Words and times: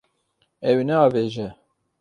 Ew 0.69 0.75
ê 0.81 0.85
neavêje. 0.87 1.47